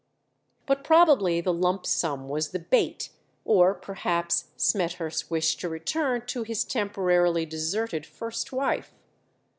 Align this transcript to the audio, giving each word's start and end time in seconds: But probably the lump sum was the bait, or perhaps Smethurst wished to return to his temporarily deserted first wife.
But 0.65 0.83
probably 0.83 1.41
the 1.41 1.53
lump 1.53 1.85
sum 1.85 2.27
was 2.27 2.49
the 2.49 2.57
bait, 2.57 3.11
or 3.45 3.75
perhaps 3.75 4.45
Smethurst 4.57 5.29
wished 5.29 5.59
to 5.59 5.69
return 5.69 6.25
to 6.25 6.41
his 6.41 6.63
temporarily 6.63 7.45
deserted 7.45 8.07
first 8.07 8.51
wife. 8.51 8.95